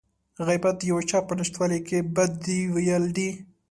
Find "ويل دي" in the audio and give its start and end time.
2.73-3.29